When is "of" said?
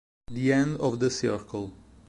0.79-0.97